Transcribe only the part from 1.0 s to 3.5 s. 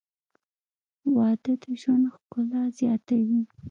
•واده د ژوند ښکلا زیاتوي.